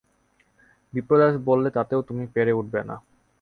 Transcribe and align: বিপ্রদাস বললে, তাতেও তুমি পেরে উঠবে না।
বিপ্রদাস 0.93 1.33
বললে, 1.45 1.69
তাতেও 1.69 2.01
তুমি 2.01 2.23
পেরে 2.27 2.51
উঠবে 2.53 2.81
না। 2.83 2.95